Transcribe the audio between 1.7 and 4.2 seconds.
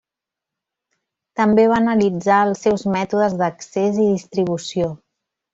va analitzar els seus mètodes d'accés i